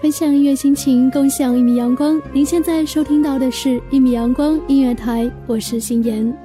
[0.00, 2.20] 分享音乐心情，共享一米阳光。
[2.32, 6.36] 您现在收听到的是《一米阳光音乐台》，我是心妍。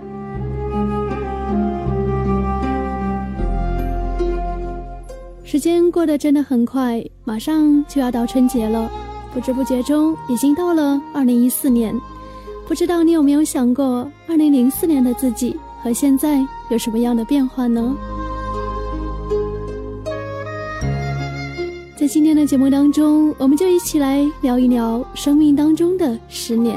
[5.43, 8.89] 时间过得真的很快，马上就要到春节了，
[9.38, 11.96] 不知不觉中已经到了二零一四年。
[12.68, 17.95] 不知道你有没有想过，二零零四年的自己和现在有什么样的变化呢？
[21.95, 26.76] 在今天的节目当中，我们就一起来聊一聊生命当中的十年。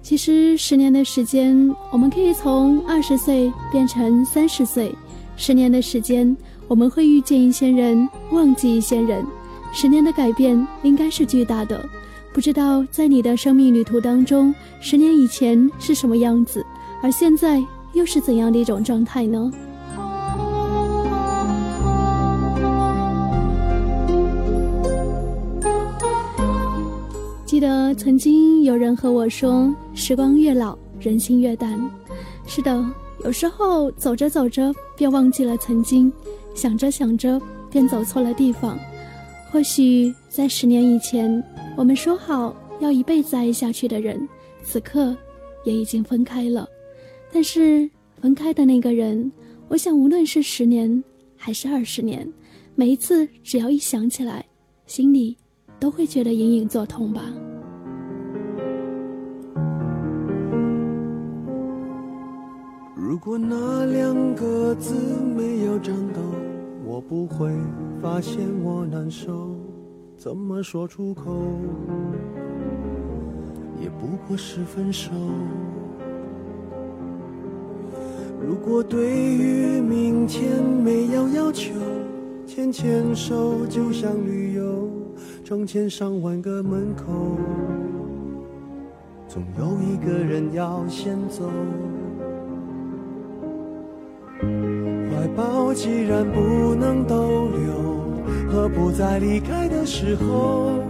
[0.00, 4.88] 其实，十年的时间，我们可以从二十岁变成三十岁；
[5.36, 6.34] 十年的时间，
[6.68, 9.24] 我们会遇见一些人，忘记一些人。
[9.72, 11.88] 十年的改变应该是巨大的。
[12.32, 16.64] 不知道在你的生命旅途当中，十年以前是什么样子，
[17.02, 19.50] 而现在又是怎样的一种状态呢？
[27.44, 31.80] 记得曾经有人和我说：“时光越老，人心越淡。”
[32.46, 32.84] 是的，
[33.24, 36.12] 有时候走着走着便忘记了曾经，
[36.56, 37.40] 想着想着
[37.70, 38.76] 便走错了地方。
[39.52, 41.42] 或许在十年以前，
[41.76, 44.28] 我们说好要一辈子爱下去的人，
[44.64, 45.16] 此刻
[45.64, 46.68] 也已经分开了。
[47.30, 47.88] 但是
[48.20, 49.30] 分开的那个人，
[49.68, 51.02] 我想无论是十年
[51.36, 52.26] 还是二十年，
[52.74, 54.44] 每一次只要一想起来，
[54.86, 55.36] 心里
[55.78, 57.32] 都会觉得隐隐作痛吧。
[63.26, 64.94] 如果那两个字
[65.36, 66.20] 没有颤抖，
[66.84, 67.50] 我不会
[68.00, 69.50] 发现我难受。
[70.16, 71.34] 怎么说出口，
[73.82, 75.10] 也不过是分手。
[78.40, 81.74] 如果对于明天没有要求，
[82.46, 84.88] 牵牵手就像旅游，
[85.42, 87.36] 成千上万个门口，
[89.26, 91.50] 总有一个人要先走。
[94.40, 98.12] 怀抱既然不能逗留，
[98.48, 100.82] 何不在离开的时候，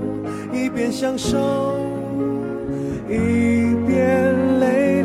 [0.52, 1.78] 一边享受，
[3.08, 4.95] 一边泪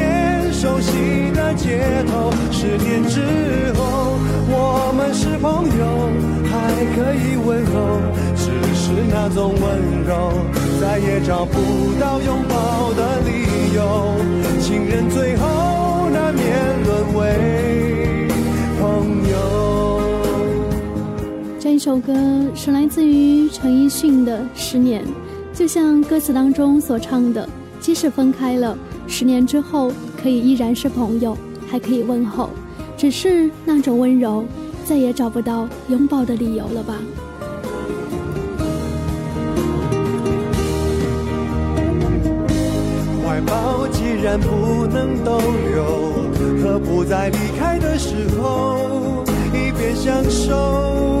[0.00, 3.20] 过渐渐熟悉的街头，十年之
[3.74, 4.18] 后，
[4.48, 6.10] 我们是朋友，
[6.48, 8.00] 还可以问候，
[8.36, 10.32] 只是那种温柔，
[10.80, 11.54] 再也找不
[12.00, 13.80] 到拥抱的理由。
[14.60, 16.44] 情人最后难免
[16.84, 18.28] 沦为
[18.80, 18.84] 朋
[19.30, 19.34] 友。
[21.58, 22.12] 这一首歌
[22.54, 25.02] 是来自于陈奕迅的《十年》，
[25.56, 27.48] 就像歌词当中所唱的，
[27.80, 28.76] 即使分开了。
[29.10, 31.36] 十年之后，可以依然是朋友，
[31.68, 32.48] 还可以问候，
[32.96, 34.44] 只是那种温柔，
[34.84, 36.94] 再也找不到拥抱的理由了吧？
[43.26, 45.40] 怀抱既然不能逗
[45.72, 51.20] 留，何不在离开的时候，一边享受，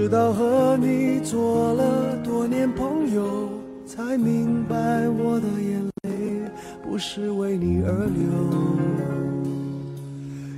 [0.00, 3.48] 直到和你做了多年朋友，
[3.84, 6.40] 才明白我的眼泪
[6.84, 8.22] 不是为你而流，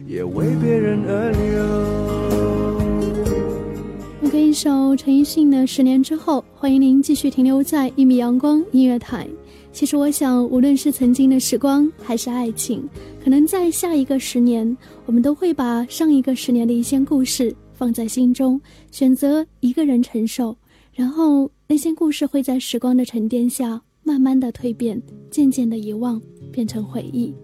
[0.07, 1.41] 也为别人而流。
[4.21, 9.27] 我给一首陈奕迅的《十年之后》，欢迎您继续停留在一米阳光音乐台。
[9.73, 12.87] 其实我想，无论是曾经的时光，还是爱情，
[13.25, 14.77] 可能在下一个十年，
[15.07, 17.57] 我们都会把上一个十年的一些故事。
[17.81, 18.61] 放在心中，
[18.91, 20.55] 选择一个人承受，
[20.93, 25.01] 然后那些故事会在时光的沉淀下，慢慢的蜕变，
[25.31, 26.21] 渐渐的遗忘，
[26.53, 27.35] 变成回忆。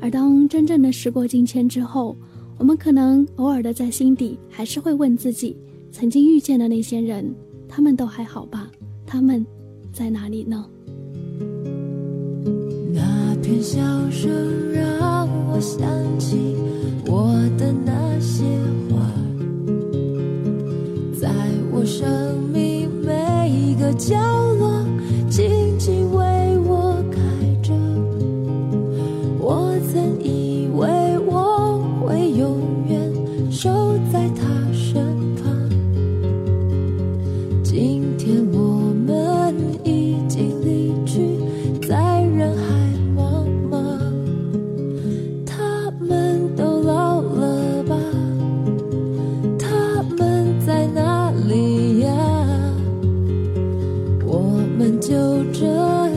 [0.00, 2.16] 而当真正的时过境迁之后，
[2.56, 5.54] 我们可能偶尔的在心底还是会问自己：
[5.92, 7.30] 曾经遇见的那些人，
[7.68, 8.70] 他们都还好吧？
[9.06, 9.44] 他们
[9.92, 10.64] 在哪里呢？
[12.94, 13.78] 那片笑
[14.10, 15.86] 声让我想
[16.18, 16.56] 起
[17.04, 18.42] 我的那些
[18.88, 19.09] 话，
[21.90, 24.14] 生命每一个角
[24.60, 24.84] 落，
[55.00, 56.09] 就这样。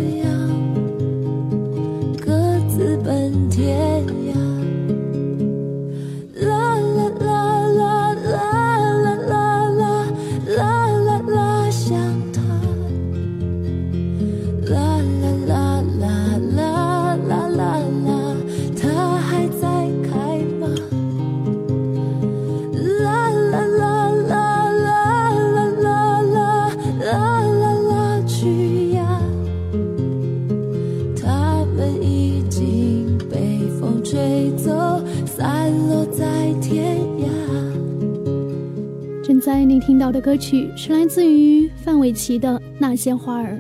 [39.74, 42.48] 你听到的歌曲是来自于范玮琪的
[42.78, 43.54] 《那些花儿》，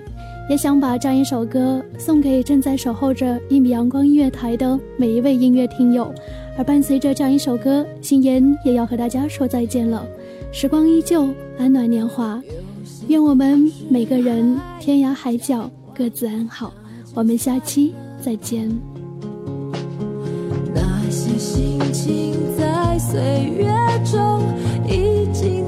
[0.47, 6.13] 也想把这样一首歌送给正在守候着一米阳光音乐台的每一位音乐听友。
[6.55, 10.05] 而伴随着这样一首歌，心妍也要和大家说再见了。
[10.51, 11.27] 时光依旧，
[11.57, 12.39] 安暖年华，
[13.07, 16.71] 愿我们每个人天涯海角各自安好。
[17.15, 18.69] 我们下期再见。
[20.75, 23.19] 那些心情在岁
[23.57, 23.65] 月
[24.05, 24.43] 中
[24.87, 25.62] 已经。